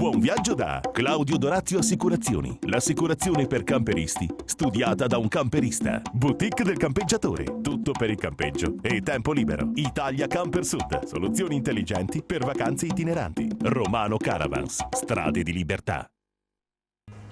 Buon 0.00 0.18
viaggio 0.18 0.54
da 0.54 0.80
Claudio 0.90 1.36
Dorazio 1.36 1.80
Assicurazioni. 1.80 2.58
L'assicurazione 2.62 3.46
per 3.46 3.64
camperisti, 3.64 4.26
studiata 4.46 5.06
da 5.06 5.18
un 5.18 5.28
camperista. 5.28 6.00
Boutique 6.10 6.64
del 6.64 6.78
campeggiatore. 6.78 7.44
Tutto 7.60 7.92
per 7.92 8.08
il 8.08 8.16
campeggio 8.16 8.76
e 8.80 9.02
tempo 9.02 9.32
libero. 9.32 9.72
Italia 9.74 10.26
Camper 10.26 10.64
Sud. 10.64 11.04
Soluzioni 11.04 11.56
intelligenti 11.56 12.22
per 12.22 12.46
vacanze 12.46 12.86
itineranti. 12.86 13.46
Romano 13.60 14.16
Caravans. 14.16 14.86
Strade 14.88 15.42
di 15.42 15.52
libertà. 15.52 16.08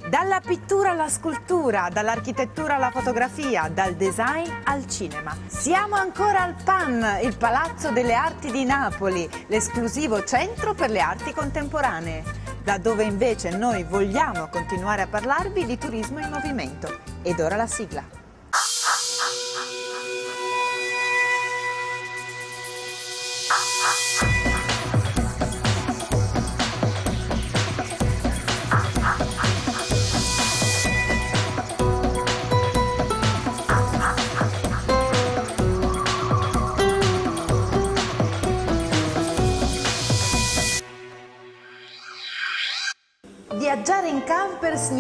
Dalla 0.09 0.41
pittura 0.41 0.93
alla 0.93 1.09
scultura, 1.09 1.89
dall'architettura 1.93 2.77
alla 2.77 2.91
fotografia, 2.91 3.69
dal 3.69 3.95
design 3.95 4.47
al 4.65 4.87
cinema. 4.87 5.37
Siamo 5.47 5.97
ancora 5.97 6.43
al 6.43 6.55
PAN, 6.63 7.19
il 7.23 7.37
Palazzo 7.37 7.91
delle 7.91 8.15
Arti 8.15 8.51
di 8.51 8.65
Napoli, 8.65 9.29
l'esclusivo 9.49 10.25
centro 10.25 10.73
per 10.73 10.91
le 10.91 11.01
arti 11.01 11.33
contemporanee, 11.33 12.23
da 12.69 12.77
dove 12.77 13.03
invece 13.03 13.57
noi 13.57 13.83
vogliamo 13.83 14.49
continuare 14.49 15.01
a 15.01 15.07
parlarvi 15.07 15.65
di 15.65 15.79
turismo 15.79 16.19
in 16.19 16.29
movimento. 16.29 16.99
Ed 17.23 17.41
ora 17.41 17.57
la 17.57 17.67
sigla. 17.67 18.28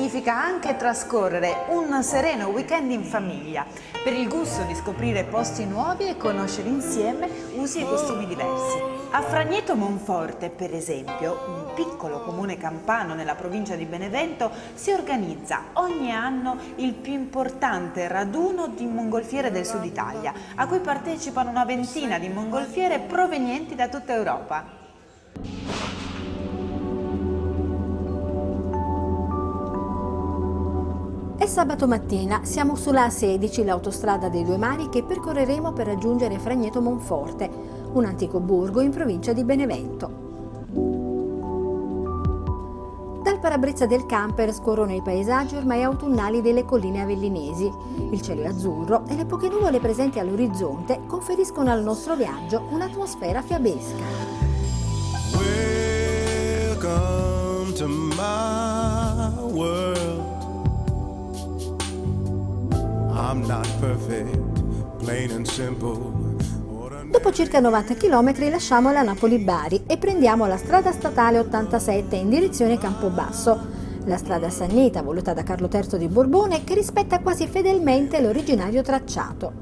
Significa 0.08 0.42
anche 0.42 0.74
trascorrere 0.76 1.66
un 1.68 2.02
sereno 2.02 2.46
weekend 2.46 2.90
in 2.90 3.04
famiglia, 3.04 3.66
per 4.02 4.14
il 4.14 4.26
gusto 4.26 4.62
di 4.62 4.74
scoprire 4.74 5.24
posti 5.24 5.66
nuovi 5.66 6.08
e 6.08 6.16
conoscere 6.16 6.70
insieme 6.70 7.28
usi 7.56 7.82
e 7.82 7.84
costumi 7.84 8.26
diversi. 8.26 8.78
A 9.10 9.20
Fragneto 9.20 9.76
Monforte, 9.76 10.48
per 10.48 10.72
esempio, 10.72 11.44
un 11.46 11.74
piccolo 11.74 12.22
comune 12.22 12.56
campano 12.56 13.12
nella 13.12 13.34
provincia 13.34 13.74
di 13.74 13.84
Benevento, 13.84 14.50
si 14.72 14.92
organizza 14.92 15.64
ogni 15.74 16.10
anno 16.10 16.56
il 16.76 16.94
più 16.94 17.12
importante 17.12 18.08
raduno 18.08 18.68
di 18.68 18.86
mongolfiere 18.86 19.50
del 19.50 19.66
sud 19.66 19.84
Italia, 19.84 20.32
a 20.54 20.66
cui 20.66 20.80
partecipano 20.80 21.50
una 21.50 21.66
ventina 21.66 22.18
di 22.18 22.30
mongolfiere 22.30 23.00
provenienti 23.00 23.74
da 23.74 23.88
tutta 23.88 24.14
Europa. 24.14 24.87
Sabato 31.48 31.88
mattina, 31.88 32.40
siamo 32.44 32.76
sulla 32.76 33.06
A16, 33.06 33.64
l'autostrada 33.64 34.28
dei 34.28 34.44
due 34.44 34.58
mari 34.58 34.88
che 34.90 35.02
percorreremo 35.02 35.72
per 35.72 35.86
raggiungere 35.86 36.38
Fragneto 36.38 36.82
Monforte, 36.82 37.50
un 37.92 38.04
antico 38.04 38.38
borgo 38.38 38.80
in 38.82 38.90
provincia 38.90 39.32
di 39.32 39.42
Benevento. 39.44 40.26
Dal 43.22 43.40
parabrezza 43.40 43.86
del 43.86 44.04
camper 44.06 44.52
scorrono 44.52 44.94
i 44.94 45.02
paesaggi 45.02 45.56
ormai 45.56 45.82
autunnali 45.82 46.42
delle 46.42 46.64
colline 46.64 47.02
avellinesi. 47.02 47.70
Il 48.10 48.20
cielo 48.20 48.42
è 48.42 48.46
azzurro 48.46 49.04
e 49.08 49.16
le 49.16 49.24
poche 49.24 49.48
nuvole 49.48 49.80
presenti 49.80 50.18
all'orizzonte 50.18 51.00
conferiscono 51.06 51.70
al 51.70 51.82
nostro 51.82 52.14
viaggio 52.14 52.66
un'atmosfera 52.70 53.42
fiabesca. 53.42 54.04
Welcome 56.74 57.72
to 57.72 57.86
my 57.88 59.32
world. 59.52 60.37
Dopo 67.10 67.32
circa 67.32 67.60
90 67.60 67.94
km 67.94 68.50
lasciamo 68.50 68.92
la 68.92 69.02
Napoli-Bari 69.02 69.84
e 69.86 69.96
prendiamo 69.96 70.46
la 70.46 70.56
strada 70.56 70.92
statale 70.92 71.38
87 71.38 72.16
in 72.16 72.28
direzione 72.28 72.78
Campobasso, 72.78 73.58
la 74.04 74.16
strada 74.16 74.50
sannita 74.50 75.02
voluta 75.02 75.32
da 75.32 75.42
Carlo 75.42 75.68
III 75.72 75.98
di 75.98 76.08
Borbone 76.08 76.64
che 76.64 76.74
rispetta 76.74 77.20
quasi 77.20 77.46
fedelmente 77.46 78.20
l'originario 78.20 78.82
tracciato. 78.82 79.52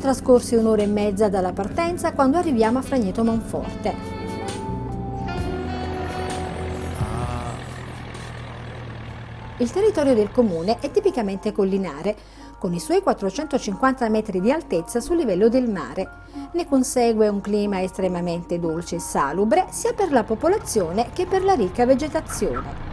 Trascorsi 0.00 0.54
un'ora 0.54 0.80
e 0.80 0.86
mezza 0.86 1.28
dalla 1.28 1.52
partenza 1.52 2.14
quando 2.14 2.38
arriviamo 2.38 2.78
a 2.78 2.82
Fragneto 2.82 3.22
Monforte. 3.22 3.94
Il 9.58 9.70
territorio 9.70 10.14
del 10.14 10.30
comune 10.30 10.78
è 10.80 10.90
tipicamente 10.90 11.52
collinare, 11.52 12.16
con 12.58 12.72
i 12.72 12.80
suoi 12.80 13.02
450 13.02 14.08
metri 14.08 14.40
di 14.40 14.50
altezza 14.50 15.00
sul 15.00 15.18
livello 15.18 15.50
del 15.50 15.68
mare. 15.68 16.08
Ne 16.52 16.66
consegue 16.66 17.28
un 17.28 17.42
clima 17.42 17.82
estremamente 17.82 18.58
dolce 18.58 18.96
e 18.96 19.00
salubre 19.00 19.66
sia 19.68 19.92
per 19.92 20.12
la 20.12 20.24
popolazione 20.24 21.10
che 21.12 21.26
per 21.26 21.44
la 21.44 21.52
ricca 21.52 21.84
vegetazione. 21.84 22.89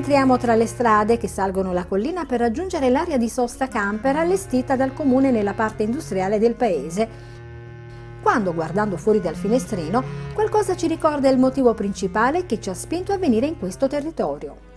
Ci 0.00 0.06
addentriamo 0.06 0.38
tra 0.38 0.54
le 0.54 0.66
strade 0.66 1.18
che 1.18 1.28
salgono 1.28 1.74
la 1.74 1.84
collina 1.84 2.24
per 2.24 2.40
raggiungere 2.40 2.88
l'area 2.88 3.18
di 3.18 3.28
sosta 3.28 3.68
camper 3.68 4.16
allestita 4.16 4.74
dal 4.74 4.94
comune 4.94 5.30
nella 5.30 5.52
parte 5.52 5.82
industriale 5.82 6.38
del 6.38 6.54
paese. 6.54 7.08
Quando, 8.22 8.54
guardando 8.54 8.96
fuori 8.96 9.20
dal 9.20 9.36
finestrino, 9.36 10.02
qualcosa 10.32 10.74
ci 10.74 10.86
ricorda 10.86 11.28
il 11.28 11.36
motivo 11.36 11.74
principale 11.74 12.46
che 12.46 12.58
ci 12.58 12.70
ha 12.70 12.74
spinto 12.74 13.12
a 13.12 13.18
venire 13.18 13.44
in 13.44 13.58
questo 13.58 13.88
territorio. 13.88 14.69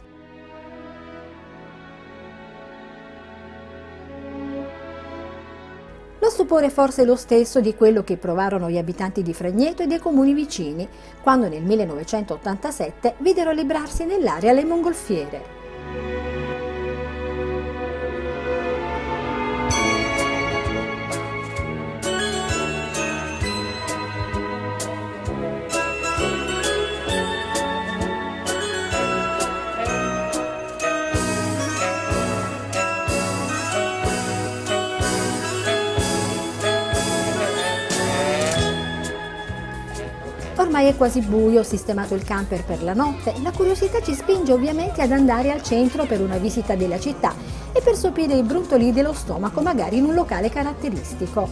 Lo 6.24 6.30
stupore 6.30 6.70
forse 6.70 7.02
è 7.02 7.06
lo 7.06 7.18
stesso 7.18 7.60
di 7.60 7.76
quello 7.76 8.02
che 8.02 8.16
provarono 8.16 8.70
gli 8.70 8.78
abitanti 8.78 9.22
di 9.22 9.34
Fregneto 9.34 9.84
e 9.84 9.88
dei 9.88 10.00
comuni 10.00 10.34
vicini, 10.34 10.88
quando 11.22 11.50
nel 11.50 11.64
1987 11.64 13.16
videro 13.18 13.52
librarsi 13.52 14.06
nell'area 14.06 14.54
le 14.54 14.64
mongolfiere. 14.64 15.63
Ormai 40.84 40.98
è 40.98 40.98
quasi 40.98 41.22
buio, 41.22 41.64
sistemato 41.64 42.14
il 42.14 42.26
camper 42.26 42.66
per 42.66 42.84
la 42.84 42.94
notte, 42.94 43.34
la 43.42 43.52
curiosità 43.52 44.02
ci 44.02 44.14
spinge 44.14 44.52
ovviamente 44.52 45.02
ad 45.02 45.14
andare 45.14 45.50
al 45.50 45.64
centro 45.64 46.04
per 46.04 46.20
una 46.20 46.36
visita 46.38 46.76
della 46.76 47.00
città 47.00 47.34
e 47.72 47.80
per 47.80 47.96
sopire 47.96 48.34
i 48.34 48.44
brontoli 48.44 48.92
dello 48.92 49.14
stomaco 49.14 49.62
magari 49.62 50.00
in 50.00 50.04
un 50.04 50.14
locale 50.14 50.50
caratteristico. 50.50 51.48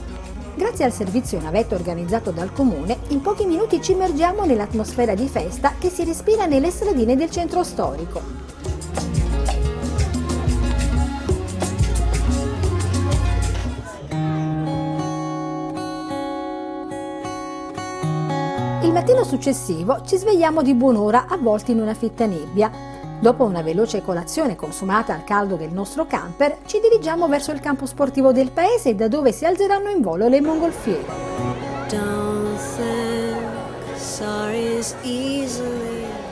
Grazie 0.54 0.84
al 0.84 0.92
servizio 0.92 1.40
navetto 1.40 1.76
organizzato 1.76 2.32
dal 2.32 2.52
comune, 2.52 2.98
in 3.08 3.22
pochi 3.22 3.46
minuti 3.46 3.82
ci 3.82 3.94
immergiamo 3.94 4.44
nell'atmosfera 4.44 5.16
di 5.16 5.30
festa 5.30 5.76
che 5.80 5.88
si 5.88 6.04
respira 6.04 6.46
nelle 6.46 6.70
stradine 6.70 7.16
del 7.16 7.32
centro 7.32 7.64
storico. 7.64 8.22
Mattino 19.02 19.24
successivo 19.24 20.04
ci 20.06 20.16
svegliamo 20.16 20.62
di 20.62 20.76
buon'ora 20.76 21.26
avvolti 21.28 21.72
in 21.72 21.82
una 21.82 21.96
fitta 21.96 22.28
nebbia. 22.28 22.70
Dopo 23.20 23.44
una 23.44 23.64
veloce 23.64 24.04
colazione 24.04 24.56
consumata 24.56 25.16
al 25.16 25.24
caldo 25.24 25.56
del 25.56 25.72
nostro 25.72 26.06
camper, 26.06 26.60
ci 26.68 26.80
dirigiamo 26.80 27.28
verso 27.28 27.52
il 27.52 27.60
campo 27.62 27.88
sportivo 27.88 28.32
del 28.32 28.52
paese 28.52 28.94
da 28.94 29.08
dove 29.08 29.32
si 29.32 29.44
alzeranno 29.44 29.90
in 29.90 30.02
volo 30.02 30.28
le 30.28 30.40
mongolfiere. 30.40 31.06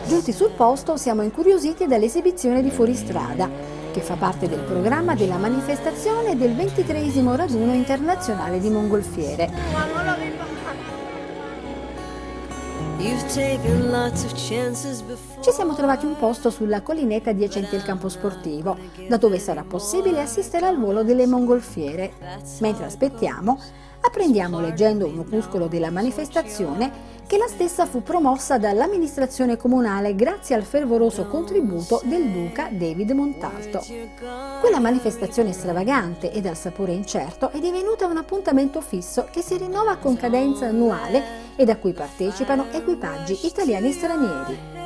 Giunti 0.07 0.31
sul 0.31 0.51
posto 0.51 0.95
siamo 0.95 1.23
incuriositi 1.23 1.87
dall'esibizione 1.87 2.61
di 2.61 2.69
fuoristrada, 2.69 3.49
che 3.91 4.01
fa 4.01 4.13
parte 4.13 4.47
del 4.47 4.59
programma 4.59 5.15
della 5.15 5.37
manifestazione 5.37 6.37
del 6.37 6.53
23 6.53 7.01
raduno 7.35 7.73
internazionale 7.73 8.59
di 8.59 8.69
mongolfiere. 8.69 10.28
Ci 15.39 15.51
siamo 15.53 15.73
trovati 15.73 16.05
un 16.05 16.17
posto 16.17 16.49
sulla 16.49 16.81
collinetta 16.81 17.29
adiacente 17.29 17.77
al 17.77 17.83
campo 17.83 18.09
sportivo, 18.09 18.75
da 19.07 19.15
dove 19.15 19.39
sarà 19.39 19.63
possibile 19.63 20.19
assistere 20.19 20.65
al 20.65 20.77
volo 20.77 21.03
delle 21.03 21.25
mongolfiere. 21.25 22.11
Mentre 22.59 22.83
aspettiamo, 22.83 23.57
apprendiamo 24.01 24.59
leggendo 24.59 25.07
un 25.07 25.19
opuscolo 25.19 25.67
della 25.67 25.91
manifestazione 25.91 26.91
che 27.29 27.37
la 27.37 27.47
stessa 27.47 27.85
fu 27.85 28.01
promossa 28.01 28.57
dall'amministrazione 28.57 29.55
comunale 29.55 30.15
grazie 30.15 30.55
al 30.55 30.63
fervoroso 30.63 31.27
contributo 31.27 32.01
del 32.03 32.31
duca 32.31 32.69
David 32.71 33.11
Montalto. 33.11 33.85
Quella 34.59 34.79
manifestazione 34.79 35.53
stravagante 35.53 36.31
e 36.31 36.41
dal 36.41 36.57
sapore 36.57 36.93
incerto 36.93 37.51
è 37.51 37.59
divenuta 37.59 38.07
un 38.07 38.17
appuntamento 38.17 38.81
fisso 38.81 39.27
che 39.29 39.43
si 39.43 39.57
rinnova 39.57 39.97
con 39.97 40.17
cadenza 40.17 40.65
annuale 40.65 41.53
e 41.55 41.69
a 41.69 41.77
cui 41.77 41.93
partecipano 41.93 42.65
equipaggi 42.71 43.45
italiani 43.45 43.89
e 43.89 43.93
stranieri. 43.93 44.78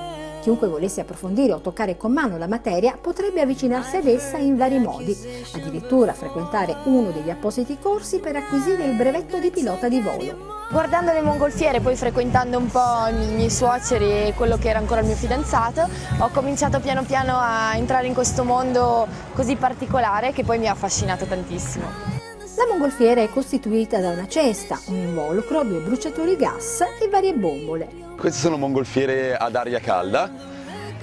Chiunque 0.44 0.68
volesse 0.68 1.00
approfondire 1.00 1.54
o 1.54 1.62
toccare 1.62 1.96
con 1.96 2.12
mano 2.12 2.38
la 2.38 2.50
materia 2.50 2.98
potrebbe 3.00 3.40
avvicinarsi 3.40 3.96
ad 3.96 4.08
essa 4.08 4.36
in 4.36 4.58
vari 4.58 4.78
modi, 4.78 5.18
addirittura 5.56 6.12
frequentare 6.12 6.76
uno 6.84 7.12
degli 7.12 7.30
appositi 7.30 7.80
corsi 7.80 8.20
per 8.20 8.36
acquisire 8.36 8.84
il 8.84 8.98
brevetto 8.98 9.40
di 9.40 9.50
pilota 9.52 9.88
di 9.88 10.02
volo. 10.02 10.66
Guardando 10.70 11.14
le 11.14 11.22
mongolfiere, 11.22 11.80
poi 11.80 11.96
frequentando 11.96 12.58
un 12.58 12.70
po' 12.70 13.08
i 13.08 13.34
miei 13.36 13.50
suoceri 13.50 14.28
e 14.28 14.34
quello 14.36 14.58
che 14.58 14.68
era 14.68 14.80
ancora 14.80 15.00
il 15.00 15.06
mio 15.06 15.16
fidanzato, 15.16 15.88
ho 16.20 16.30
cominciato 16.34 16.82
piano 16.82 17.04
piano 17.04 17.38
a 17.38 17.78
entrare 17.78 18.08
in 18.08 18.14
questo 18.14 18.44
mondo 18.44 19.08
così 19.34 19.56
particolare 19.56 20.34
che 20.34 20.44
poi 20.44 20.60
mi 20.60 20.68
ha 20.68 20.74
affascinato 20.74 21.24
tantissimo. 21.24 22.23
La 22.56 22.68
mongolfiera 22.70 23.22
è 23.22 23.30
costituita 23.30 24.00
da 24.00 24.10
una 24.10 24.28
cesta, 24.28 24.80
un 24.86 24.98
involucro, 24.98 25.64
due 25.64 25.80
bruciatori 25.80 26.36
gas 26.36 26.82
e 27.02 27.08
varie 27.10 27.34
bombole. 27.34 27.88
Queste 28.16 28.40
sono 28.40 28.58
mongolfiere 28.58 29.36
ad 29.36 29.56
aria 29.56 29.80
calda, 29.80 30.30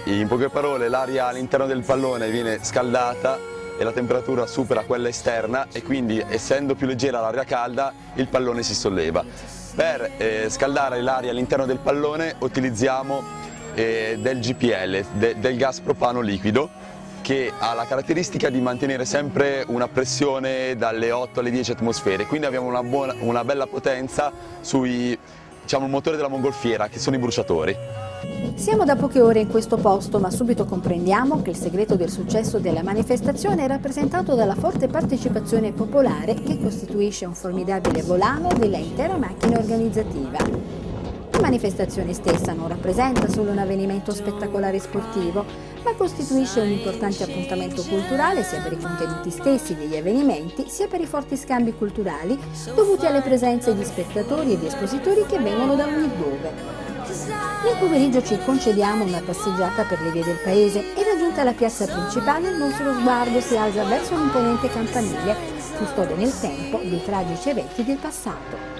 in 0.05 0.29
poche 0.29 0.49
parole 0.49 0.88
l'aria 0.88 1.26
all'interno 1.26 1.67
del 1.67 1.82
pallone 1.82 2.31
viene 2.31 2.62
scaldata 2.62 3.37
e 3.76 3.82
la 3.82 3.91
temperatura 3.91 4.47
supera 4.47 4.85
quella 4.85 5.08
esterna 5.08 5.67
e 5.73 5.82
quindi 5.82 6.25
essendo 6.29 6.76
più 6.76 6.87
leggera 6.87 7.20
l'aria 7.20 7.43
calda 7.43 7.93
il 8.14 8.29
pallone 8.29 8.62
si 8.62 8.75
solleva. 8.75 9.25
Per 9.75 10.12
eh, 10.19 10.46
scaldare 10.50 11.00
l'aria 11.03 11.32
all'interno 11.32 11.67
del 11.67 11.79
pallone 11.79 12.37
utilizziamo 12.38 13.23
eh, 13.75 14.19
del 14.20 14.38
GPL, 14.38 15.05
de, 15.14 15.38
del 15.41 15.56
gas 15.56 15.81
propano 15.81 16.20
liquido 16.20 16.70
che 17.31 17.53
ha 17.56 17.75
la 17.75 17.85
caratteristica 17.85 18.50
di 18.50 18.61
mantenere 18.61 19.05
sempre 19.05 19.65
una 19.69 19.87
pressione 19.87 20.75
dalle 20.75 21.12
8 21.12 21.38
alle 21.38 21.53
10 21.53 21.71
atmosfere, 21.71 22.27
quindi 22.27 22.44
abbiamo 22.47 22.67
una, 22.67 22.82
buona, 22.82 23.15
una 23.21 23.44
bella 23.44 23.69
potenza 23.69 24.32
sui 24.61 25.17
diciamo, 25.62 25.85
il 25.85 25.93
motore 25.93 26.17
della 26.17 26.27
mongolfiera, 26.27 26.88
che 26.88 26.99
sono 26.99 27.15
i 27.15 27.21
bruciatori. 27.21 27.77
Siamo 28.56 28.85
da 28.85 28.97
poche 28.97 29.21
ore 29.21 29.38
in 29.38 29.47
questo 29.47 29.77
posto, 29.77 30.19
ma 30.19 30.29
subito 30.29 30.65
comprendiamo 30.65 31.41
che 31.41 31.50
il 31.50 31.56
segreto 31.56 31.94
del 31.94 32.11
successo 32.11 32.59
della 32.59 32.82
manifestazione 32.82 33.62
è 33.62 33.69
rappresentato 33.69 34.35
dalla 34.35 34.56
forte 34.56 34.88
partecipazione 34.88 35.71
popolare 35.71 36.35
che 36.35 36.59
costituisce 36.59 37.27
un 37.27 37.35
formidabile 37.35 38.03
volano 38.03 38.49
della 38.59 38.79
intera 38.79 39.17
macchina 39.17 39.56
organizzativa. 39.56 40.90
Manifestazione 41.41 42.13
stessa 42.13 42.53
non 42.53 42.69
rappresenta 42.69 43.29
solo 43.29 43.51
un 43.51 43.59
avvenimento 43.59 44.13
spettacolare 44.13 44.79
sportivo, 44.79 45.45
ma 45.83 45.95
costituisce 45.95 46.61
un 46.61 46.69
importante 46.71 47.23
appuntamento 47.23 47.83
culturale 47.83 48.43
sia 48.43 48.61
per 48.61 48.73
i 48.73 48.79
contenuti 48.79 49.31
stessi 49.31 49.75
degli 49.75 49.97
avvenimenti, 49.97 50.69
sia 50.69 50.87
per 50.87 51.01
i 51.01 51.07
forti 51.07 51.37
scambi 51.37 51.73
culturali 51.73 52.39
dovuti 52.75 53.07
alle 53.07 53.23
presenze 53.23 53.75
di 53.75 53.85
spettatori 53.85 54.53
e 54.53 54.59
di 54.59 54.67
espositori 54.67 55.25
che 55.27 55.39
vengono 55.39 55.75
da 55.75 55.87
ogni 55.87 56.11
dove. 56.17 56.53
Nel 57.65 57.77
pomeriggio 57.79 58.23
ci 58.23 58.39
concediamo 58.45 59.05
una 59.05 59.23
passeggiata 59.25 59.85
per 59.85 60.01
le 60.03 60.11
vie 60.13 60.23
del 60.23 60.39
paese 60.45 60.95
e 60.95 61.03
raggiunta 61.03 61.43
la 61.43 61.53
piazza 61.53 61.87
principale 61.87 62.51
il 62.51 62.57
nostro 62.57 62.93
sguardo 62.93 63.41
si 63.41 63.57
alza 63.57 63.85
verso 63.85 64.15
l'imponente 64.15 64.69
campanile, 64.69 65.37
custode 65.77 66.15
nel 66.15 66.39
tempo 66.39 66.79
dei 66.83 67.03
tragici 67.03 67.49
eventi 67.49 67.83
del 67.83 67.97
passato. 67.97 68.80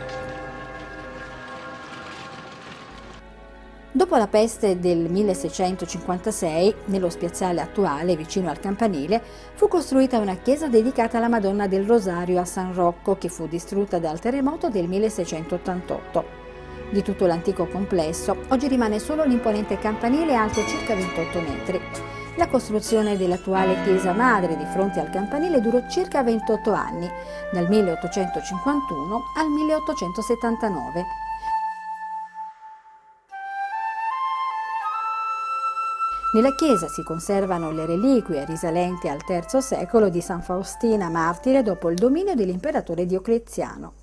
Dopo 3.93 4.15
la 4.15 4.29
peste 4.29 4.79
del 4.79 5.11
1656, 5.11 6.75
nello 6.85 7.11
spiazzale 7.11 7.61
attuale, 7.61 8.15
vicino 8.15 8.49
al 8.49 8.61
campanile, 8.61 9.21
fu 9.55 9.67
costruita 9.67 10.19
una 10.19 10.37
chiesa 10.37 10.69
dedicata 10.69 11.17
alla 11.17 11.27
Madonna 11.27 11.67
del 11.67 11.85
Rosario 11.85 12.39
a 12.39 12.45
San 12.45 12.73
Rocco, 12.73 13.19
che 13.19 13.29
fu 13.29 13.49
distrutta 13.49 13.99
dal 13.99 14.21
terremoto 14.21 14.69
del 14.69 14.87
1688. 14.87 16.25
Di 16.91 17.03
tutto 17.03 17.27
l'antico 17.27 17.67
complesso, 17.67 18.37
oggi 18.51 18.69
rimane 18.69 19.01
solo 19.01 19.25
l'imponente 19.25 19.77
campanile 19.79 20.37
alto 20.37 20.65
circa 20.69 20.95
28 20.95 21.41
metri. 21.41 21.81
La 22.37 22.47
costruzione 22.47 23.17
dell'attuale 23.17 23.83
chiesa 23.83 24.13
madre 24.13 24.57
di 24.57 24.65
fronte 24.67 25.01
al 25.01 25.11
campanile 25.11 25.61
durò 25.61 25.81
circa 25.91 26.23
28 26.23 26.71
anni, 26.71 27.11
dal 27.53 27.69
1851 27.69 29.23
al 29.37 29.49
1879 29.49 31.30
Nella 36.33 36.55
chiesa 36.55 36.87
si 36.87 37.03
conservano 37.03 37.73
le 37.73 37.87
reliquie 37.87 38.45
risalenti 38.45 39.09
al 39.09 39.19
III 39.29 39.61
secolo 39.61 40.09
di 40.09 40.21
San 40.21 40.43
Faustina 40.43 41.09
martire 41.09 41.65
dopo 41.65 41.91
il 41.91 41.97
dominio 41.97 42.37
dell'imperatore 42.37 43.05
Diocleziano. 43.05 43.95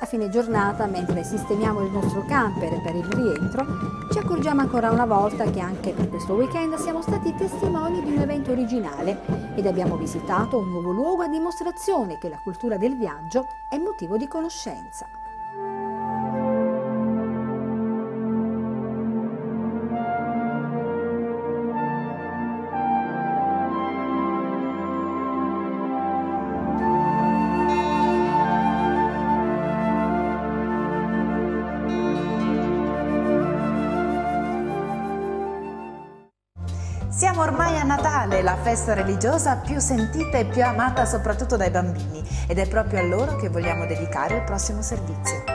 A 0.00 0.06
fine 0.06 0.28
giornata, 0.28 0.86
mentre 0.86 1.22
sistemiamo 1.22 1.82
il 1.82 1.92
nostro 1.92 2.24
camper 2.24 2.82
per 2.82 2.96
il 2.96 3.04
rientro, 3.04 3.64
ci 4.10 4.18
accorgiamo 4.18 4.62
ancora 4.62 4.90
una 4.90 5.06
volta 5.06 5.44
che 5.44 5.60
anche 5.60 5.92
per 5.92 6.08
questo 6.08 6.34
weekend 6.34 6.74
siamo 6.74 7.00
stati 7.00 7.32
testimoni 7.36 8.02
di 8.02 8.10
un 8.10 8.18
evento 8.18 8.50
originale 8.50 9.20
ed 9.54 9.66
abbiamo 9.66 9.96
visitato 9.96 10.58
un 10.58 10.68
nuovo 10.68 10.90
luogo 10.90 11.22
a 11.22 11.28
dimostrazione 11.28 12.18
che 12.18 12.28
la 12.28 12.40
cultura 12.42 12.76
del 12.76 12.96
viaggio 12.98 13.46
è 13.70 13.78
motivo 13.78 14.16
di 14.16 14.26
conoscenza. 14.26 15.06
Siamo 37.24 37.40
ormai 37.40 37.78
a 37.78 37.84
Natale, 37.84 38.42
la 38.42 38.54
festa 38.54 38.92
religiosa 38.92 39.56
più 39.56 39.78
sentita 39.78 40.36
e 40.36 40.44
più 40.44 40.62
amata 40.62 41.06
soprattutto 41.06 41.56
dai 41.56 41.70
bambini 41.70 42.22
ed 42.46 42.58
è 42.58 42.68
proprio 42.68 42.98
a 42.98 43.02
loro 43.02 43.36
che 43.36 43.48
vogliamo 43.48 43.86
dedicare 43.86 44.36
il 44.36 44.42
prossimo 44.42 44.82
servizio. 44.82 45.53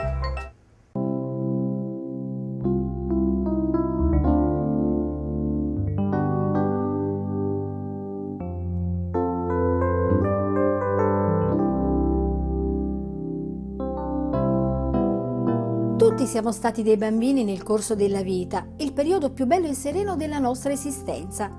Siamo 16.30 16.52
stati 16.52 16.84
dei 16.84 16.96
bambini 16.96 17.42
nel 17.42 17.64
corso 17.64 17.96
della 17.96 18.22
vita, 18.22 18.64
il 18.76 18.92
periodo 18.92 19.32
più 19.32 19.46
bello 19.46 19.66
e 19.66 19.74
sereno 19.74 20.14
della 20.14 20.38
nostra 20.38 20.70
esistenza. 20.70 21.50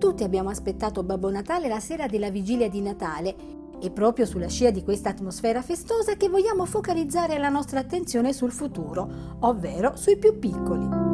Tutti 0.00 0.24
abbiamo 0.24 0.48
aspettato 0.48 1.04
Babbo 1.04 1.30
Natale 1.30 1.68
la 1.68 1.78
sera 1.78 2.08
della 2.08 2.28
vigilia 2.28 2.68
di 2.68 2.80
Natale 2.80 3.36
e 3.80 3.92
proprio 3.92 4.26
sulla 4.26 4.48
scia 4.48 4.72
di 4.72 4.82
questa 4.82 5.10
atmosfera 5.10 5.62
festosa 5.62 6.16
che 6.16 6.28
vogliamo 6.28 6.66
focalizzare 6.66 7.38
la 7.38 7.50
nostra 7.50 7.78
attenzione 7.78 8.32
sul 8.32 8.50
futuro, 8.50 9.36
ovvero 9.42 9.94
sui 9.94 10.18
più 10.18 10.40
piccoli. 10.40 11.09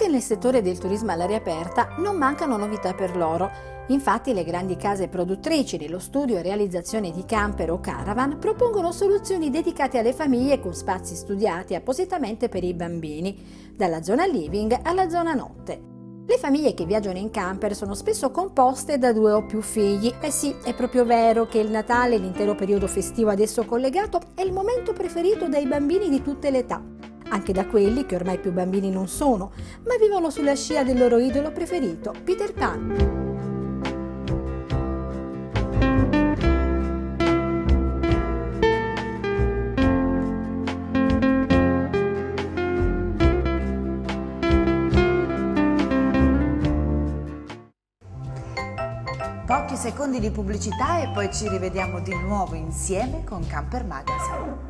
Anche 0.00 0.12
nel 0.14 0.22
settore 0.22 0.62
del 0.62 0.78
turismo 0.78 1.12
all'aria 1.12 1.36
aperta 1.36 1.96
non 1.98 2.16
mancano 2.16 2.56
novità 2.56 2.94
per 2.94 3.14
loro. 3.18 3.50
Infatti 3.88 4.32
le 4.32 4.44
grandi 4.44 4.76
case 4.76 5.08
produttrici 5.08 5.76
dello 5.76 5.98
studio 5.98 6.38
e 6.38 6.42
realizzazione 6.42 7.10
di 7.10 7.26
camper 7.26 7.70
o 7.70 7.80
caravan 7.80 8.38
propongono 8.38 8.92
soluzioni 8.92 9.50
dedicate 9.50 9.98
alle 9.98 10.14
famiglie 10.14 10.58
con 10.58 10.72
spazi 10.72 11.14
studiati 11.14 11.74
appositamente 11.74 12.48
per 12.48 12.64
i 12.64 12.72
bambini, 12.72 13.74
dalla 13.76 14.02
zona 14.02 14.24
living 14.24 14.74
alla 14.84 15.10
zona 15.10 15.34
notte. 15.34 15.78
Le 16.26 16.38
famiglie 16.38 16.72
che 16.72 16.86
viaggiano 16.86 17.18
in 17.18 17.30
camper 17.30 17.76
sono 17.76 17.92
spesso 17.92 18.30
composte 18.30 18.96
da 18.96 19.12
due 19.12 19.32
o 19.32 19.44
più 19.44 19.60
figli. 19.60 20.10
Eh 20.22 20.30
sì, 20.30 20.56
è 20.64 20.72
proprio 20.72 21.04
vero 21.04 21.46
che 21.46 21.58
il 21.58 21.70
Natale, 21.70 22.16
l'intero 22.16 22.54
periodo 22.54 22.86
festivo 22.86 23.28
ad 23.28 23.38
esso 23.38 23.66
collegato, 23.66 24.18
è 24.34 24.40
il 24.40 24.52
momento 24.54 24.94
preferito 24.94 25.46
dai 25.46 25.66
bambini 25.66 26.08
di 26.08 26.22
tutte 26.22 26.50
le 26.50 26.58
età. 26.60 26.89
Anche 27.30 27.52
da 27.52 27.66
quelli 27.66 28.06
che 28.06 28.16
ormai 28.16 28.38
più 28.38 28.52
bambini 28.52 28.90
non 28.90 29.08
sono, 29.08 29.52
ma 29.86 29.96
vivono 29.98 30.30
sulla 30.30 30.54
scia 30.54 30.84
del 30.84 30.98
loro 30.98 31.18
idolo 31.18 31.50
preferito, 31.50 32.14
Peter 32.22 32.52
Pan. 32.52 33.28
Pochi 49.46 49.74
secondi 49.74 50.20
di 50.20 50.30
pubblicità 50.30 51.00
e 51.00 51.10
poi 51.12 51.32
ci 51.32 51.48
rivediamo 51.48 52.00
di 52.00 52.14
nuovo 52.14 52.54
insieme 52.54 53.24
con 53.24 53.44
Camper 53.46 53.84
Magazine. 53.84 54.69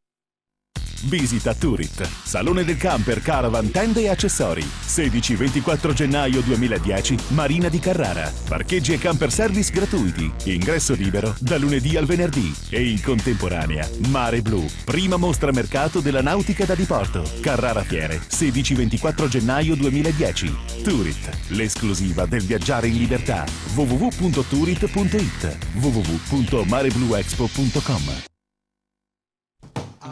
Visita 1.03 1.53
Turit, 1.53 2.07
Salone 2.23 2.63
del 2.63 2.77
Camper, 2.77 3.21
Caravan, 3.21 3.69
Tende 3.71 4.01
e 4.01 4.09
Accessori. 4.09 4.63
16-24 4.63 5.93
gennaio 5.93 6.41
2010, 6.41 7.17
Marina 7.29 7.69
di 7.69 7.79
Carrara. 7.79 8.31
Parcheggi 8.47 8.93
e 8.93 8.97
camper 8.97 9.31
service 9.31 9.71
gratuiti. 9.71 10.31
Ingresso 10.45 10.93
libero 10.93 11.35
da 11.39 11.57
lunedì 11.57 11.97
al 11.97 12.05
venerdì. 12.05 12.53
E 12.69 12.89
in 12.89 13.01
contemporanea, 13.01 13.87
Mare 14.09 14.41
Blu, 14.41 14.65
prima 14.85 15.17
mostra 15.17 15.51
mercato 15.51 15.99
della 15.99 16.21
nautica 16.21 16.65
da 16.65 16.75
diporto. 16.75 17.23
Carrara 17.41 17.83
Fiere, 17.83 18.19
16-24 18.19 19.27
gennaio 19.27 19.75
2010. 19.75 20.57
Turit, 20.83 21.29
l'esclusiva 21.49 22.25
del 22.25 22.43
viaggiare 22.43 22.87
in 22.87 22.97
libertà. 22.97 23.43
www.turit.it 23.73 25.57
www.marebluexpo.com 25.73 28.30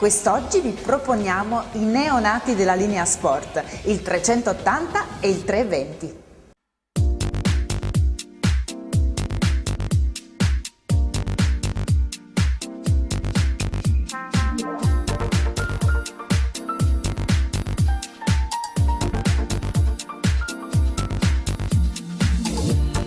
Quest'oggi 0.00 0.60
vi 0.60 0.70
proponiamo 0.70 1.62
i 1.72 1.80
neonati 1.80 2.54
della 2.54 2.72
linea 2.72 3.04
Sport, 3.04 3.62
il 3.84 4.00
380 4.00 5.20
e 5.20 5.28
il 5.28 5.44
320. 5.44 6.29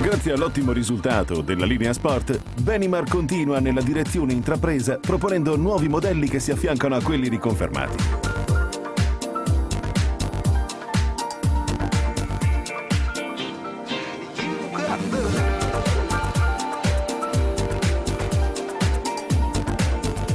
Grazie 0.03 0.33
all'ottimo 0.33 0.74
risultato 0.74 1.39
della 1.39 1.65
linea 1.65 1.93
Sport, 1.93 2.38
Benimar 2.62 3.07
continua 3.07 3.62
nella 3.62 3.81
direzione 3.81 4.33
intrapresa 4.33 4.98
proponendo 4.98 5.55
nuovi 5.55 5.88
modelli 5.88 6.27
che 6.27 6.41
si 6.41 6.51
affiancano 6.51 6.95
a 6.95 7.01
quelli 7.01 7.29
riconfermati. 7.29 8.03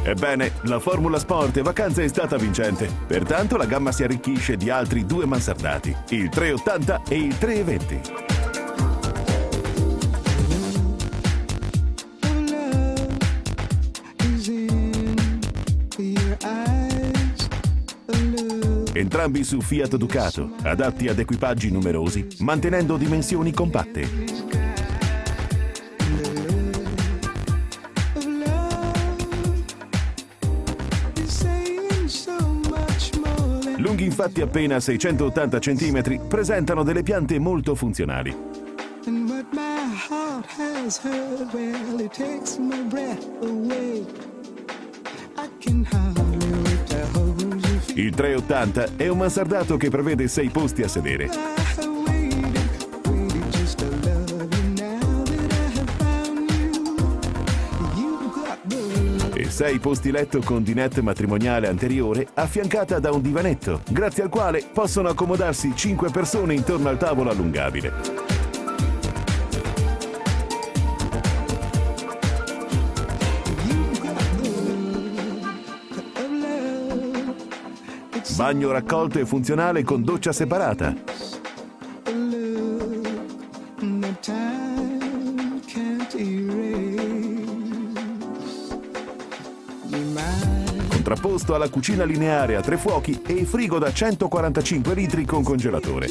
Ebbene, 0.02 0.52
la 0.62 0.78
Formula 0.78 1.18
Sport 1.18 1.58
e 1.58 1.62
Vacanza 1.62 2.02
è 2.02 2.08
stata 2.08 2.38
vincente, 2.38 2.90
pertanto 3.06 3.58
la 3.58 3.66
gamma 3.66 3.92
si 3.92 4.02
arricchisce 4.02 4.56
di 4.56 4.70
altri 4.70 5.04
due 5.04 5.26
mansardati, 5.26 5.94
il 6.08 6.30
380 6.30 7.02
e 7.06 7.16
il 7.18 7.36
320. 7.36 8.27
entrambi 18.98 19.44
su 19.44 19.60
Fiat 19.60 19.96
Ducato, 19.96 20.50
adatti 20.62 21.08
ad 21.08 21.18
equipaggi 21.18 21.70
numerosi, 21.70 22.26
mantenendo 22.38 22.96
dimensioni 22.96 23.52
compatte. 23.52 24.46
lunghi 33.78 34.04
infatti 34.04 34.40
appena 34.42 34.78
680 34.80 35.58
cm, 35.58 36.26
presentano 36.28 36.82
delle 36.82 37.02
piante 37.02 37.38
molto 37.38 37.74
funzionali. 37.74 38.36
And 39.06 39.28
heard, 40.96 41.52
well, 41.52 42.00
it 42.00 42.12
takes 42.12 42.58
my 42.58 42.82
breath 42.84 43.24
away. 43.42 44.27
Il 47.98 48.14
380 48.14 48.90
è 48.94 49.08
un 49.08 49.18
mansardato 49.18 49.76
che 49.76 49.90
prevede 49.90 50.28
6 50.28 50.50
posti 50.50 50.82
a 50.82 50.88
sedere. 50.88 51.28
E 59.34 59.50
6 59.50 59.78
posti 59.80 60.12
letto 60.12 60.40
con 60.44 60.62
dinette 60.62 61.02
matrimoniale 61.02 61.66
anteriore 61.66 62.28
affiancata 62.34 63.00
da 63.00 63.10
un 63.10 63.20
divanetto, 63.20 63.82
grazie 63.90 64.22
al 64.22 64.28
quale 64.28 64.64
possono 64.72 65.08
accomodarsi 65.08 65.72
5 65.74 66.10
persone 66.10 66.54
intorno 66.54 66.88
al 66.90 66.98
tavolo 66.98 67.30
allungabile. 67.30 68.27
Bagno 78.38 78.70
raccolto 78.70 79.18
e 79.18 79.26
funzionale 79.26 79.82
con 79.82 80.04
doccia 80.04 80.30
separata. 80.30 80.94
Contrapposto 90.88 91.56
alla 91.56 91.68
cucina 91.68 92.04
lineare 92.04 92.54
a 92.54 92.60
tre 92.60 92.76
fuochi 92.76 93.20
e 93.26 93.44
frigo 93.44 93.80
da 93.80 93.92
145 93.92 94.94
litri 94.94 95.24
con 95.24 95.42
congelatore. 95.42 96.06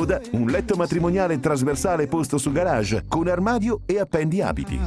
Coda 0.00 0.18
un 0.32 0.46
letto 0.46 0.76
matrimoniale 0.76 1.38
trasversale 1.40 2.06
posto 2.06 2.38
sul 2.38 2.52
garage 2.52 3.04
con 3.06 3.28
armadio 3.28 3.82
e 3.84 3.98
appendi 3.98 4.40
abiti. 4.40 4.80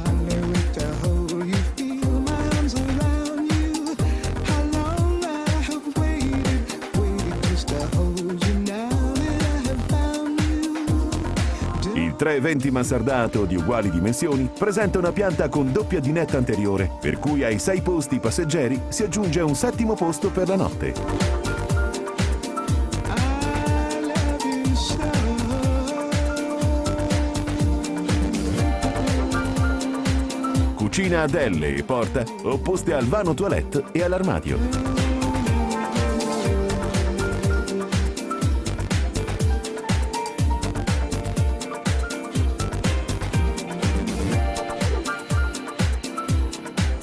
Il 11.94 12.16
320 12.16 12.70
mansardato 12.72 13.44
di 13.44 13.54
uguali 13.54 13.90
dimensioni 13.90 14.50
presenta 14.58 14.98
una 14.98 15.12
pianta 15.12 15.48
con 15.48 15.70
doppia 15.70 16.00
dinetta 16.00 16.38
anteriore, 16.38 16.90
per 17.00 17.20
cui 17.20 17.44
ai 17.44 17.60
sei 17.60 17.82
posti 17.82 18.18
passeggeri 18.18 18.80
si 18.88 19.04
aggiunge 19.04 19.40
un 19.40 19.54
settimo 19.54 19.94
posto 19.94 20.30
per 20.30 20.48
la 20.48 20.56
notte. 20.56 21.43
Cucina 30.94 31.22
ad 31.22 31.34
L 31.34 31.60
e 31.60 31.82
porta 31.82 32.22
opposte 32.44 32.94
al 32.94 33.06
vano 33.06 33.34
toilette 33.34 33.86
e 33.90 34.04
all'armadio. 34.04 34.56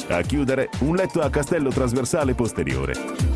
A 0.07 0.21
chiudere 0.21 0.69
un 0.79 0.95
letto 0.95 1.19
a 1.19 1.29
castello 1.29 1.69
trasversale 1.69 2.33
posteriore. 2.33 3.30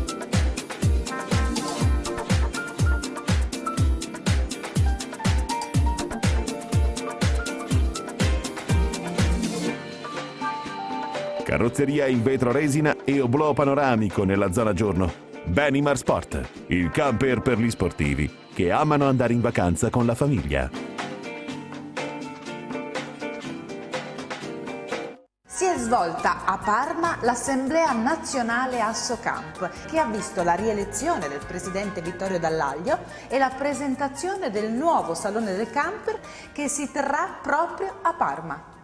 Carrozzeria 11.66 12.06
in 12.06 12.22
vetro 12.22 12.52
resina 12.52 12.94
e 13.04 13.20
oblò 13.20 13.52
panoramico 13.52 14.22
nella 14.22 14.52
zona 14.52 14.72
giorno. 14.72 15.12
Benimar 15.46 15.96
Sport, 15.96 16.48
il 16.68 16.92
camper 16.92 17.40
per 17.40 17.58
gli 17.58 17.70
sportivi 17.70 18.32
che 18.54 18.70
amano 18.70 19.08
andare 19.08 19.32
in 19.32 19.40
vacanza 19.40 19.90
con 19.90 20.06
la 20.06 20.14
famiglia. 20.14 20.70
Si 25.44 25.64
è 25.64 25.76
svolta 25.76 26.44
a 26.44 26.56
Parma 26.58 27.18
l'Assemblea 27.22 27.90
Nazionale 27.90 28.80
Assocamp, 28.80 29.86
che 29.86 29.98
ha 29.98 30.06
visto 30.06 30.44
la 30.44 30.54
rielezione 30.54 31.26
del 31.26 31.44
presidente 31.44 32.00
Vittorio 32.00 32.38
Dallaglio 32.38 32.98
e 33.26 33.38
la 33.38 33.50
presentazione 33.50 34.50
del 34.50 34.70
nuovo 34.70 35.14
Salone 35.14 35.56
del 35.56 35.68
Camper 35.70 36.20
che 36.52 36.68
si 36.68 36.92
terrà 36.92 37.40
proprio 37.42 37.98
a 38.02 38.12
Parma. 38.12 38.74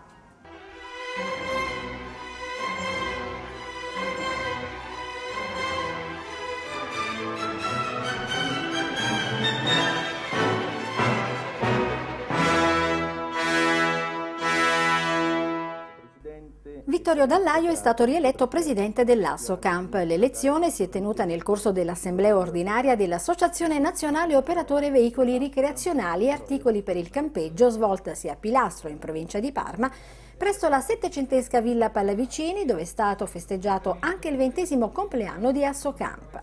Vittorio 17.02 17.26
Dallaio 17.26 17.72
è 17.72 17.74
stato 17.74 18.04
rieletto 18.04 18.46
presidente 18.46 19.02
dell'Assocamp. 19.02 19.92
L'elezione 19.94 20.70
si 20.70 20.84
è 20.84 20.88
tenuta 20.88 21.24
nel 21.24 21.42
corso 21.42 21.72
dell'assemblea 21.72 22.38
ordinaria 22.38 22.94
dell'Associazione 22.94 23.80
Nazionale 23.80 24.36
Operatori 24.36 24.88
Veicoli 24.88 25.36
Ricreazionali 25.36 26.26
e 26.26 26.30
Articoli 26.30 26.82
per 26.82 26.96
il 26.96 27.10
Campeggio, 27.10 27.70
svoltasi 27.70 28.28
a 28.28 28.36
Pilastro 28.36 28.88
in 28.88 29.00
provincia 29.00 29.40
di 29.40 29.50
Parma, 29.50 29.90
presso 30.36 30.68
la 30.68 30.78
settecentesca 30.78 31.60
Villa 31.60 31.90
Pallavicini, 31.90 32.64
dove 32.64 32.82
è 32.82 32.84
stato 32.84 33.26
festeggiato 33.26 33.96
anche 33.98 34.28
il 34.28 34.36
ventesimo 34.36 34.90
compleanno 34.90 35.50
di 35.50 35.64
Assocamp. 35.64 36.40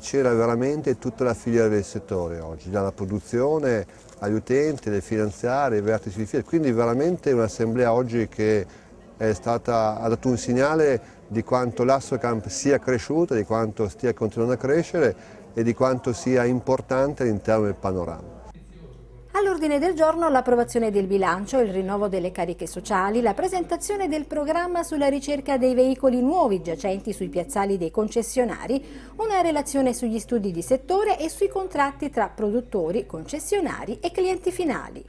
C'era 0.00 0.34
veramente 0.34 0.98
tutta 0.98 1.24
la 1.24 1.34
filiera 1.34 1.68
del 1.68 1.84
settore 1.84 2.40
oggi, 2.40 2.68
dalla 2.68 2.92
produzione 2.92 3.86
agli 4.18 4.34
utenti, 4.34 4.90
le 4.90 5.00
finanziarie, 5.00 5.78
i 5.78 5.82
vertici 5.82 6.18
di 6.18 6.26
filiera, 6.26 6.46
quindi 6.46 6.72
veramente 6.72 7.32
un'assemblea 7.32 7.90
oggi 7.90 8.28
che 8.28 8.66
stata, 9.32 10.00
ha 10.00 10.08
dato 10.08 10.28
un 10.28 10.36
segnale 10.36 11.22
di 11.28 11.42
quanto 11.42 11.84
l'Assocamp 11.84 12.46
sia 12.48 12.78
cresciuta, 12.78 13.34
di 13.34 13.44
quanto 13.44 13.88
stia 13.88 14.12
continuando 14.12 14.54
a 14.54 14.58
crescere 14.58 15.16
e 15.54 15.62
di 15.62 15.74
quanto 15.74 16.12
sia 16.12 16.44
importante 16.44 17.22
all'interno 17.22 17.64
del 17.64 17.74
panorama. 17.74 18.42
All'ordine 19.36 19.80
del 19.80 19.94
giorno 19.94 20.28
l'approvazione 20.28 20.92
del 20.92 21.08
bilancio, 21.08 21.58
il 21.58 21.72
rinnovo 21.72 22.06
delle 22.06 22.30
cariche 22.30 22.68
sociali, 22.68 23.20
la 23.20 23.34
presentazione 23.34 24.06
del 24.06 24.26
programma 24.26 24.84
sulla 24.84 25.08
ricerca 25.08 25.58
dei 25.58 25.74
veicoli 25.74 26.22
nuovi 26.22 26.62
giacenti 26.62 27.12
sui 27.12 27.28
piazzali 27.28 27.76
dei 27.76 27.90
concessionari, 27.90 29.12
una 29.16 29.40
relazione 29.40 29.92
sugli 29.92 30.20
studi 30.20 30.52
di 30.52 30.62
settore 30.62 31.18
e 31.18 31.28
sui 31.28 31.48
contratti 31.48 32.10
tra 32.10 32.28
produttori, 32.28 33.06
concessionari 33.06 33.98
e 34.00 34.12
clienti 34.12 34.52
finali. 34.52 35.04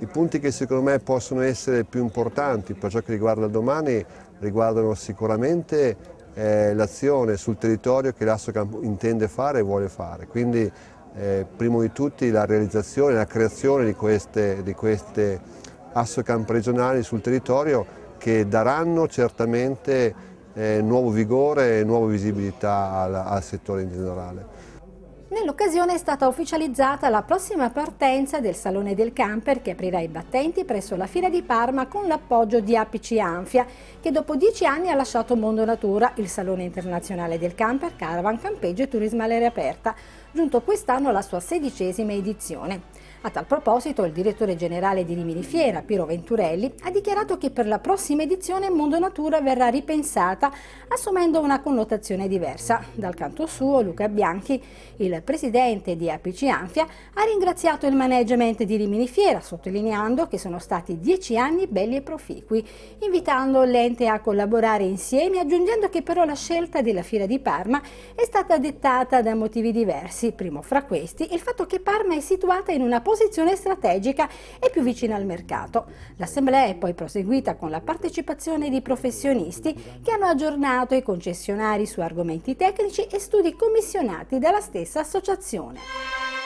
I 0.00 0.06
punti 0.06 0.38
che 0.38 0.50
secondo 0.50 0.82
me 0.82 0.98
possono 0.98 1.40
essere 1.42 1.84
più 1.84 2.00
importanti 2.00 2.74
per 2.74 2.90
ciò 2.90 3.00
che 3.00 3.12
riguarda 3.12 3.46
domani 3.46 4.04
riguardano 4.38 4.94
sicuramente 4.94 5.96
eh, 6.34 6.74
l'azione 6.74 7.36
sul 7.36 7.58
territorio 7.58 8.12
che 8.12 8.24
l'Assocamp 8.24 8.78
intende 8.82 9.28
fare 9.28 9.58
e 9.58 9.62
vuole 9.62 9.88
fare. 9.88 10.26
Quindi 10.26 10.70
eh, 11.16 11.46
primo 11.56 11.80
di 11.80 11.90
tutti 11.90 12.30
la 12.30 12.44
realizzazione, 12.44 13.14
la 13.14 13.26
creazione 13.26 13.84
di 13.84 13.94
queste, 13.94 14.62
di 14.62 14.72
queste 14.74 15.40
Assocamp 15.92 16.48
regionali 16.50 17.02
sul 17.02 17.20
territorio 17.20 18.06
che 18.18 18.46
daranno 18.46 19.08
certamente 19.08 20.14
eh, 20.54 20.80
nuovo 20.82 21.10
vigore 21.10 21.80
e 21.80 21.84
nuova 21.84 22.06
visibilità 22.06 22.92
al, 22.92 23.14
al 23.14 23.42
settore 23.42 23.82
in 23.82 23.90
generale. 23.90 24.57
Nell'occasione 25.30 25.92
è 25.92 25.98
stata 25.98 26.26
ufficializzata 26.26 27.10
la 27.10 27.20
prossima 27.20 27.68
partenza 27.68 28.40
del 28.40 28.54
Salone 28.54 28.94
del 28.94 29.12
Camper 29.12 29.60
che 29.60 29.72
aprirà 29.72 30.00
i 30.00 30.08
battenti 30.08 30.64
presso 30.64 30.96
la 30.96 31.06
Fiera 31.06 31.28
di 31.28 31.42
Parma 31.42 31.86
con 31.86 32.06
l'appoggio 32.06 32.60
di 32.60 32.74
Apici 32.74 33.20
Anfia 33.20 33.66
che 34.00 34.10
dopo 34.10 34.36
dieci 34.36 34.64
anni 34.64 34.88
ha 34.88 34.94
lasciato 34.94 35.36
Mondo 35.36 35.66
Natura, 35.66 36.12
il 36.14 36.28
Salone 36.28 36.62
Internazionale 36.62 37.38
del 37.38 37.54
Camper, 37.54 37.94
Caravan, 37.94 38.40
Campeggio 38.40 38.84
e 38.84 38.88
Turismo 38.88 39.22
all'aria 39.22 39.48
aperta, 39.48 39.94
giunto 40.32 40.62
quest'anno 40.62 41.10
alla 41.10 41.20
sua 41.20 41.40
sedicesima 41.40 42.14
edizione. 42.14 42.80
A 43.20 43.30
tal 43.30 43.46
proposito, 43.46 44.04
il 44.04 44.12
direttore 44.12 44.54
generale 44.54 45.04
di 45.04 45.12
Rimini 45.12 45.42
Fiera, 45.42 45.82
Piero 45.82 46.06
Venturelli, 46.06 46.72
ha 46.84 46.90
dichiarato 46.90 47.36
che 47.36 47.50
per 47.50 47.66
la 47.66 47.80
prossima 47.80 48.22
edizione 48.22 48.70
Mondo 48.70 48.96
Natura 49.00 49.40
verrà 49.40 49.66
ripensata 49.66 50.52
assumendo 50.86 51.40
una 51.40 51.60
connotazione 51.60 52.28
diversa. 52.28 52.80
Dal 52.94 53.14
canto 53.14 53.46
suo, 53.46 53.80
Luca 53.80 54.08
Bianchi, 54.08 54.62
il 54.98 55.20
presidente 55.24 55.96
di 55.96 56.08
APC 56.08 56.44
Anfia, 56.44 56.86
ha 57.14 57.24
ringraziato 57.24 57.86
il 57.86 57.96
management 57.96 58.62
di 58.62 58.76
Rimini 58.76 59.08
Fiera, 59.08 59.40
sottolineando 59.40 60.28
che 60.28 60.38
sono 60.38 60.60
stati 60.60 61.00
dieci 61.00 61.36
anni 61.36 61.66
belli 61.66 61.96
e 61.96 62.02
proficui, 62.02 62.64
invitando 63.00 63.64
l'ente 63.64 64.06
a 64.06 64.20
collaborare 64.20 64.84
insieme, 64.84 65.40
aggiungendo 65.40 65.88
che 65.88 66.02
però 66.02 66.24
la 66.24 66.36
scelta 66.36 66.82
della 66.82 67.02
Fiera 67.02 67.26
di 67.26 67.40
Parma 67.40 67.82
è 68.14 68.24
stata 68.24 68.58
dettata 68.58 69.22
da 69.22 69.34
motivi 69.34 69.72
diversi, 69.72 70.30
primo 70.30 70.62
fra 70.62 70.84
questi 70.84 71.34
il 71.34 71.40
fatto 71.40 71.66
che 71.66 71.80
Parma 71.80 72.14
è 72.14 72.20
situata 72.20 72.70
in 72.70 72.80
una 72.80 73.00
posizione 73.08 73.56
strategica 73.56 74.28
e 74.58 74.68
più 74.68 74.82
vicina 74.82 75.16
al 75.16 75.24
mercato. 75.24 75.86
L'assemblea 76.16 76.66
è 76.66 76.74
poi 76.74 76.92
proseguita 76.92 77.56
con 77.56 77.70
la 77.70 77.80
partecipazione 77.80 78.68
di 78.68 78.82
professionisti 78.82 79.72
che 80.02 80.10
hanno 80.10 80.26
aggiornato 80.26 80.94
i 80.94 81.02
concessionari 81.02 81.86
su 81.86 82.02
argomenti 82.02 82.54
tecnici 82.54 83.06
e 83.06 83.18
studi 83.18 83.54
commissionati 83.54 84.38
dalla 84.38 84.60
stessa 84.60 85.00
associazione. 85.00 86.37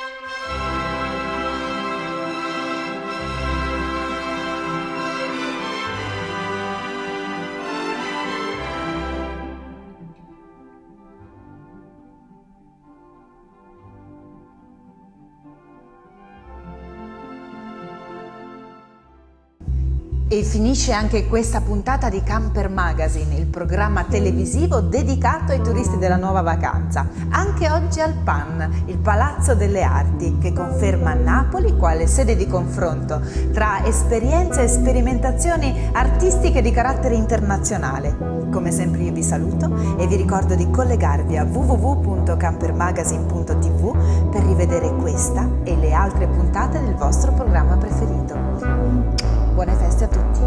E 20.32 20.44
finisce 20.44 20.92
anche 20.92 21.28
questa 21.28 21.60
puntata 21.60 22.08
di 22.08 22.22
Camper 22.22 22.70
Magazine, 22.70 23.34
il 23.34 23.48
programma 23.48 24.04
televisivo 24.04 24.80
dedicato 24.80 25.52
ai 25.52 25.60
turisti 25.60 25.98
della 25.98 26.16
nuova 26.16 26.40
vacanza. 26.40 27.06
Anche 27.28 27.70
oggi 27.70 28.00
al 28.00 28.14
PAN, 28.14 28.84
il 28.86 28.96
Palazzo 28.96 29.54
delle 29.54 29.82
Arti, 29.82 30.38
che 30.38 30.54
conferma 30.54 31.12
Napoli 31.12 31.76
quale 31.76 32.06
sede 32.06 32.34
di 32.34 32.46
confronto 32.46 33.20
tra 33.52 33.84
esperienze 33.84 34.62
e 34.62 34.68
sperimentazioni 34.68 35.90
artistiche 35.92 36.62
di 36.62 36.70
carattere 36.70 37.14
internazionale. 37.14 38.48
Come 38.50 38.70
sempre 38.70 39.02
io 39.02 39.12
vi 39.12 39.22
saluto 39.22 39.98
e 39.98 40.06
vi 40.06 40.16
ricordo 40.16 40.54
di 40.54 40.70
collegarvi 40.70 41.36
a 41.36 41.44
www.campermagazine.tv 41.44 44.30
per 44.30 44.42
rivedere 44.44 44.94
questa 44.94 45.46
e 45.62 45.76
le 45.76 45.92
altre 45.92 46.26
puntate 46.26 46.80
del 46.80 46.94
vostro 46.94 47.34
programma 47.34 47.76
preferito. 47.76 49.41
Buone 49.54 49.74
feste 49.74 50.04
a 50.04 50.08
tutti! 50.08 50.42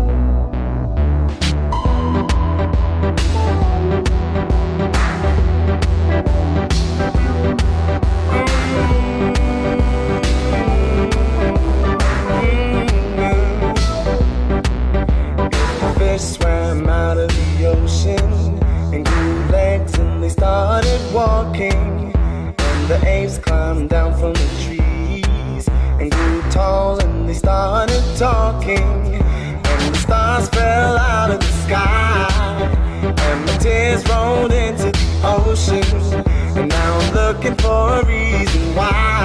swam 16.18 16.88
out 16.88 17.18
of 17.18 17.30
the 17.30 17.66
ocean 17.66 18.64
and 18.94 19.06
grew 19.06 19.46
legs 19.52 20.00
and 20.00 20.24
they 20.24 20.30
started 20.30 21.00
walking. 21.14 22.14
And 22.58 22.88
the 22.88 23.00
apes 23.06 23.38
climbed 23.38 23.90
down 23.90 24.14
from 24.18 24.34
the 24.34 24.48
trees 24.64 25.68
and 26.00 26.10
grew 26.10 26.42
tall 26.50 27.00
and 27.00 27.30
they 27.30 27.34
started 27.34 27.95
talking. 28.16 29.16
And 29.16 29.94
the 29.94 29.98
stars 29.98 30.50
fell 30.50 30.98
out 30.98 31.32
of 31.32 31.40
the 31.40 31.52
sky 31.66 32.28
and 33.04 33.48
the 33.48 33.58
tears 33.60 34.08
rolled 34.10 34.54
into 34.54 34.92
the 34.92 35.08
ocean. 35.24 35.84
And 36.58 36.70
now 36.70 36.98
I'm 37.00 37.14
looking 37.14 37.56
for 37.56 38.00
a 38.00 38.06
reason 38.06 38.76
why 38.76 39.25